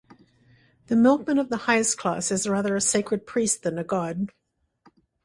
The 0.87 0.95
milkman 0.95 1.37
of 1.37 1.49
the 1.49 1.57
highest 1.69 1.99
class 1.99 2.31
is 2.31 2.49
rather 2.49 2.75
a 2.75 2.81
sacred 2.81 3.27
priest 3.27 3.61
than 3.61 3.77
a 3.77 3.83
god. 3.83 4.31